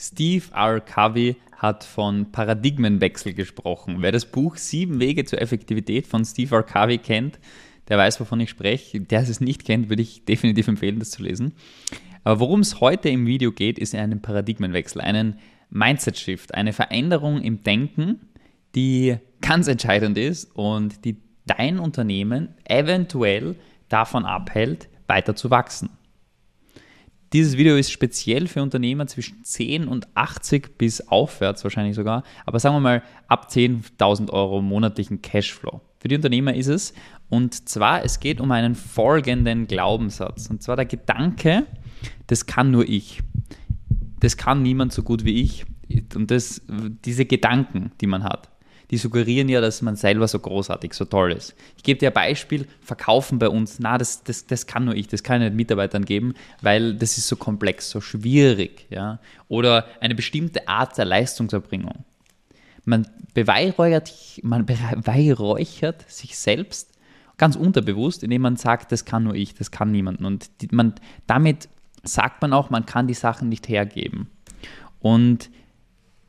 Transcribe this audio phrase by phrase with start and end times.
[0.00, 0.80] Steve R.
[0.80, 3.96] Covey hat von Paradigmenwechsel gesprochen.
[3.98, 6.62] Wer das Buch Sieben Wege zur Effektivität von Steve R.
[6.62, 7.38] Covey kennt,
[7.88, 9.02] der weiß, wovon ich spreche.
[9.02, 11.52] Der es nicht kennt, würde ich definitiv empfehlen, das zu lesen.
[12.24, 17.62] Aber worum es heute im Video geht, ist einen Paradigmenwechsel, einen Mindset-Shift, eine Veränderung im
[17.62, 18.20] Denken,
[18.74, 23.56] die ganz entscheidend ist und die dein Unternehmen eventuell
[23.90, 25.90] davon abhält, weiter zu wachsen.
[27.32, 32.58] Dieses Video ist speziell für Unternehmer zwischen 10 und 80 bis aufwärts wahrscheinlich sogar, aber
[32.58, 35.80] sagen wir mal ab 10.000 Euro monatlichen Cashflow.
[36.00, 36.92] Für die Unternehmer ist es,
[37.28, 41.66] und zwar es geht um einen folgenden Glaubenssatz, und zwar der Gedanke,
[42.26, 43.22] das kann nur ich.
[44.18, 45.64] Das kann niemand so gut wie ich.
[46.16, 46.62] Und das,
[47.04, 48.50] diese Gedanken, die man hat
[48.90, 51.54] die suggerieren ja, dass man selber so großartig, so toll ist.
[51.76, 55.06] Ich gebe dir ein Beispiel, Verkaufen bei uns, na, das, das, das kann nur ich,
[55.06, 58.86] das kann ich nicht Mitarbeitern geben, weil das ist so komplex, so schwierig.
[58.90, 59.20] Ja?
[59.48, 62.04] Oder eine bestimmte Art der Leistungserbringung.
[62.84, 66.90] Man beweihräuchert, man beweihräuchert sich selbst
[67.38, 70.20] ganz unterbewusst, indem man sagt, das kann nur ich, das kann niemand.
[70.20, 70.94] Und man,
[71.26, 71.68] damit
[72.02, 74.28] sagt man auch, man kann die Sachen nicht hergeben.
[74.98, 75.48] Und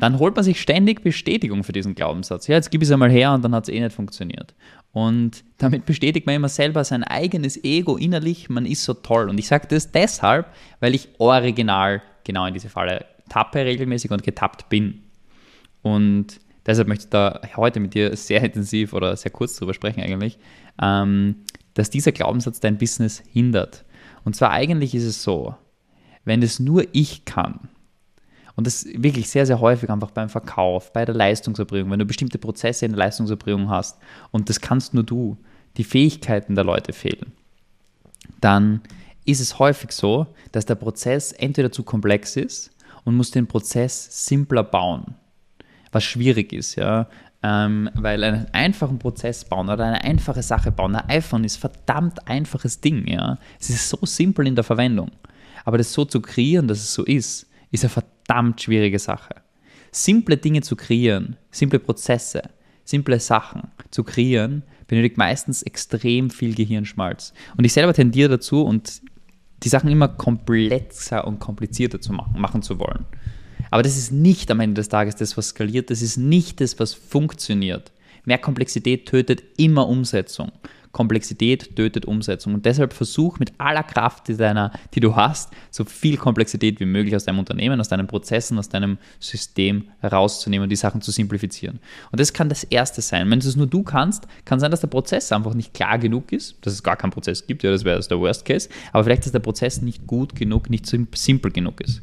[0.00, 2.46] dann holt man sich ständig Bestätigung für diesen Glaubenssatz.
[2.46, 4.54] Ja, jetzt gib es einmal her und dann hat es eh nicht funktioniert.
[4.92, 9.28] Und damit bestätigt man immer selber sein eigenes Ego innerlich, man ist so toll.
[9.28, 10.46] Und ich sage das deshalb,
[10.80, 15.02] weil ich original genau in diese Falle tappe regelmäßig und getappt bin.
[15.82, 20.00] Und deshalb möchte ich da heute mit dir sehr intensiv oder sehr kurz drüber sprechen
[20.00, 20.38] eigentlich,
[20.82, 21.36] ähm,
[21.74, 23.84] dass dieser Glaubenssatz dein Business hindert.
[24.24, 25.54] Und zwar eigentlich ist es so,
[26.24, 27.68] wenn es nur ich kann,
[28.60, 32.36] und das wirklich sehr, sehr häufig einfach beim Verkauf, bei der Leistungserbringung, wenn du bestimmte
[32.36, 33.96] Prozesse in der Leistungserbringung hast
[34.32, 35.38] und das kannst nur du,
[35.78, 37.32] die Fähigkeiten der Leute fehlen,
[38.42, 38.82] dann
[39.24, 42.70] ist es häufig so, dass der Prozess entweder zu komplex ist
[43.04, 45.14] und muss den Prozess simpler bauen,
[45.90, 47.08] was schwierig ist, ja.
[47.42, 52.28] Ähm, weil einen einfachen Prozess bauen oder eine einfache Sache bauen, ein iPhone ist verdammt
[52.28, 53.38] einfaches Ding, ja.
[53.58, 55.12] Es ist so simpel in der Verwendung.
[55.64, 58.19] Aber das so zu kreieren, dass es so ist, ist eine verdammt
[58.60, 59.34] schwierige Sache.
[59.92, 62.42] Simple Dinge zu kreieren, simple Prozesse,
[62.84, 67.32] simple Sachen zu kreieren, benötigt meistens extrem viel Gehirnschmalz.
[67.56, 69.02] Und ich selber tendiere dazu und
[69.62, 73.06] die Sachen immer komplexer und komplizierter zu machen, machen zu wollen.
[73.70, 76.78] Aber das ist nicht am Ende des Tages das, was skaliert, das ist nicht das,
[76.78, 77.92] was funktioniert.
[78.24, 80.52] Mehr Komplexität tötet immer Umsetzung.
[80.92, 82.54] Komplexität tötet Umsetzung.
[82.54, 86.86] Und deshalb versuch mit aller Kraft, die, deiner, die du hast, so viel Komplexität wie
[86.86, 91.10] möglich aus deinem Unternehmen, aus deinen Prozessen, aus deinem System herauszunehmen und die Sachen zu
[91.12, 91.78] simplifizieren.
[92.10, 93.30] Und das kann das Erste sein.
[93.30, 96.56] Wenn es nur du kannst, kann sein, dass der Prozess einfach nicht klar genug ist,
[96.62, 99.32] dass es gar keinen Prozess gibt, ja, das wäre der Worst Case, aber vielleicht, dass
[99.32, 102.02] der Prozess nicht gut genug, nicht simpel genug ist.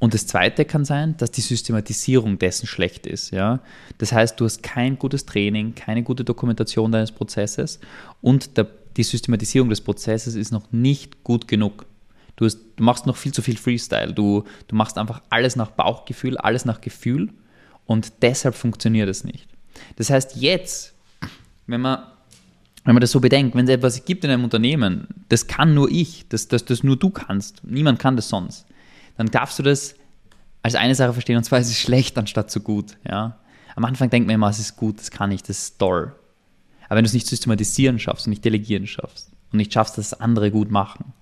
[0.00, 3.30] Und das Zweite kann sein, dass die Systematisierung dessen schlecht ist.
[3.30, 3.60] Ja?
[3.98, 7.78] Das heißt, du hast kein gutes Training, keine gute Dokumentation deines Prozesses
[8.22, 8.66] und der,
[8.96, 11.84] die Systematisierung des Prozesses ist noch nicht gut genug.
[12.36, 14.14] Du, hast, du machst noch viel zu viel Freestyle.
[14.14, 17.28] Du, du machst einfach alles nach Bauchgefühl, alles nach Gefühl
[17.84, 19.48] und deshalb funktioniert es nicht.
[19.96, 20.94] Das heißt, jetzt,
[21.66, 22.00] wenn man
[22.84, 25.90] wenn man das so bedenkt, wenn es etwas gibt in einem Unternehmen, das kann nur
[25.90, 28.66] ich, das, das, das nur du kannst, niemand kann das sonst,
[29.20, 29.94] dann darfst du das
[30.62, 32.96] als eine Sache verstehen, und zwar ist es schlecht anstatt zu gut.
[33.06, 33.38] Ja?
[33.76, 36.14] Am Anfang denkt man immer, es ist gut, das kann ich, das ist toll.
[36.86, 40.14] Aber wenn du es nicht systematisieren schaffst und nicht delegieren schaffst und nicht schaffst, dass
[40.14, 41.12] andere gut machen,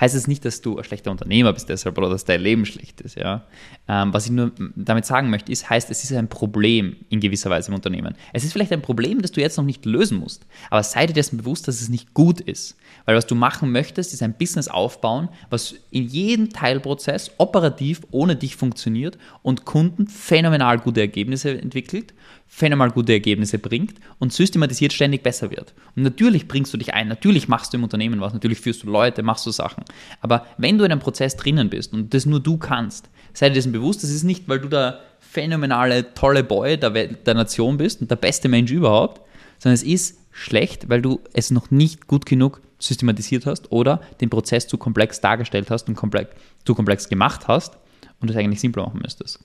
[0.00, 3.00] heißt es nicht, dass du ein schlechter Unternehmer bist deshalb oder dass dein Leben schlecht
[3.00, 3.16] ist.
[3.16, 3.46] Ja?
[3.88, 7.50] Ähm, was ich nur damit sagen möchte, ist, heißt, es ist ein Problem in gewisser
[7.50, 8.14] Weise im Unternehmen.
[8.32, 11.12] Es ist vielleicht ein Problem, das du jetzt noch nicht lösen musst, aber sei dir
[11.12, 12.76] dessen bewusst, dass es nicht gut ist.
[13.04, 18.36] Weil was du machen möchtest, ist ein Business aufbauen, was in jedem Teilprozess operativ ohne
[18.36, 22.14] dich funktioniert und Kunden phänomenal gute Ergebnisse entwickelt,
[22.46, 25.74] phänomenal gute Ergebnisse bringt und systematisiert ständig besser wird.
[25.96, 28.90] Und natürlich bringst du dich ein, natürlich machst du im Unternehmen was, natürlich führst du
[28.90, 29.81] Leute, machst du Sachen.
[30.20, 33.54] Aber wenn du in einem Prozess drinnen bist und das nur du kannst, sei dir
[33.54, 38.00] dessen bewusst, das ist nicht, weil du der phänomenale, tolle Boy der, der Nation bist
[38.00, 39.20] und der beste Mensch überhaupt,
[39.58, 44.28] sondern es ist schlecht, weil du es noch nicht gut genug systematisiert hast oder den
[44.28, 46.34] Prozess zu komplex dargestellt hast und komplex,
[46.64, 47.78] zu komplex gemacht hast
[48.20, 49.40] und es eigentlich simpler machen müsstest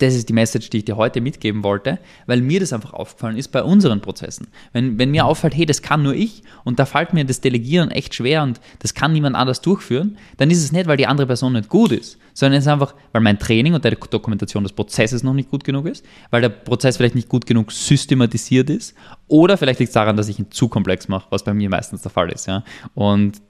[0.00, 3.36] das ist die Message, die ich dir heute mitgeben wollte, weil mir das einfach aufgefallen
[3.36, 4.48] ist bei unseren Prozessen.
[4.72, 7.90] Wenn, wenn mir auffällt, hey, das kann nur ich und da fällt mir das Delegieren
[7.90, 11.26] echt schwer und das kann niemand anders durchführen, dann ist es nicht, weil die andere
[11.26, 14.72] Person nicht gut ist, sondern es ist einfach, weil mein Training und die Dokumentation des
[14.72, 18.94] Prozesses noch nicht gut genug ist, weil der Prozess vielleicht nicht gut genug systematisiert ist
[19.28, 22.02] oder vielleicht liegt es daran, dass ich ihn zu komplex mache, was bei mir meistens
[22.02, 22.46] der Fall ist.
[22.46, 22.64] Ja?
[22.94, 23.40] Und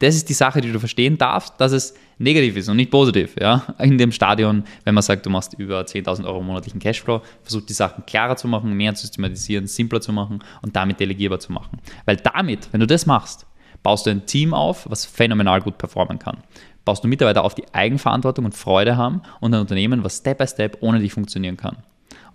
[0.00, 3.34] das ist die Sache, die du verstehen darfst, dass es negativ ist und nicht positiv.
[3.38, 3.74] Ja?
[3.78, 7.72] In dem Stadion, wenn man sagt, du machst über 10.000 Euro monatlichen Cashflow, versuch die
[7.72, 11.78] Sachen klarer zu machen, mehr zu systematisieren, simpler zu machen und damit delegierbar zu machen.
[12.04, 13.46] Weil damit, wenn du das machst,
[13.82, 16.38] baust du ein Team auf, was phänomenal gut performen kann.
[16.84, 20.46] Baust du Mitarbeiter auf, die Eigenverantwortung und Freude haben und ein Unternehmen, was Step by
[20.46, 21.76] Step ohne dich funktionieren kann.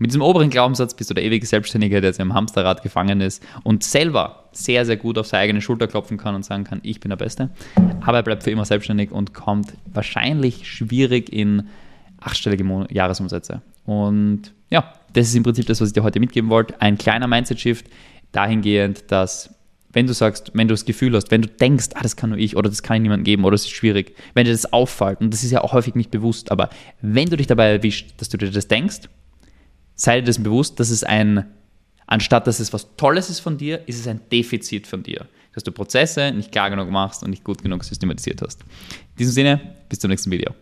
[0.03, 3.41] Mit diesem oberen Glaubenssatz bist du der ewige Selbstständige, der jetzt im Hamsterrad gefangen ist
[3.63, 6.99] und selber sehr, sehr gut auf seine eigene Schulter klopfen kann und sagen kann, ich
[6.99, 7.51] bin der Beste.
[8.01, 11.69] Aber er bleibt für immer selbstständig und kommt wahrscheinlich schwierig in
[12.19, 13.61] achtstellige Jahresumsätze.
[13.85, 16.81] Und ja, das ist im Prinzip das, was ich dir heute mitgeben wollte.
[16.81, 17.85] Ein kleiner Mindset-Shift
[18.33, 19.55] dahingehend, dass
[19.93, 22.39] wenn du sagst, wenn du das Gefühl hast, wenn du denkst, ah, das kann nur
[22.39, 25.21] ich oder das kann ich niemandem geben oder es ist schwierig, wenn dir das auffällt,
[25.21, 26.67] und das ist ja auch häufig nicht bewusst, aber
[27.01, 29.07] wenn du dich dabei erwischt, dass du dir das denkst,
[29.95, 31.45] sei dir dessen bewusst, dass es ein,
[32.07, 35.27] anstatt dass es was Tolles ist von dir, ist es ein Defizit von dir.
[35.53, 38.61] Dass du Prozesse nicht klar genug machst und nicht gut genug systematisiert hast.
[38.61, 40.53] In diesem Sinne, bis zum nächsten Video.